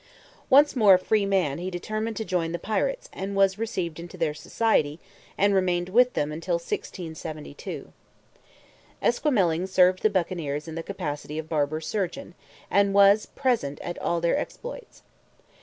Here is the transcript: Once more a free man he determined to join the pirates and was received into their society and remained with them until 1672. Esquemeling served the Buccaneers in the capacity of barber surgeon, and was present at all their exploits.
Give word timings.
Once 0.49 0.75
more 0.75 0.95
a 0.95 0.97
free 0.97 1.27
man 1.27 1.59
he 1.59 1.69
determined 1.69 2.17
to 2.17 2.25
join 2.25 2.53
the 2.53 2.57
pirates 2.57 3.07
and 3.13 3.35
was 3.35 3.59
received 3.59 3.99
into 3.99 4.17
their 4.17 4.33
society 4.33 4.99
and 5.37 5.53
remained 5.53 5.89
with 5.89 6.13
them 6.13 6.31
until 6.31 6.55
1672. 6.55 7.93
Esquemeling 8.99 9.67
served 9.67 10.01
the 10.01 10.09
Buccaneers 10.09 10.67
in 10.67 10.73
the 10.73 10.81
capacity 10.81 11.37
of 11.37 11.47
barber 11.47 11.79
surgeon, 11.79 12.33
and 12.71 12.95
was 12.95 13.27
present 13.27 13.79
at 13.81 13.99
all 13.99 14.19
their 14.19 14.35
exploits. 14.39 15.03